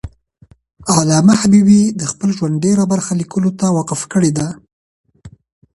[0.97, 4.47] علامه حبیبي د خپل ژوند ډېره برخه لیکلو ته وقف کړی ده.